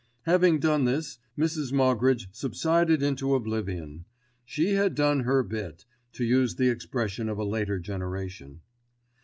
Having 0.23 0.57
done 0.61 0.85
this 0.85 1.19
Mrs. 1.37 1.71
Moggridge 1.71 2.27
subsided 2.31 3.03
into 3.03 3.35
oblivion. 3.35 4.05
She 4.43 4.73
had 4.73 4.95
done 4.95 5.19
her 5.25 5.43
"bit," 5.43 5.85
to 6.13 6.25
use 6.25 6.55
the 6.55 6.69
expression 6.69 7.29
of 7.29 7.37
a 7.37 7.43
later 7.45 7.77
generation. 7.77 8.61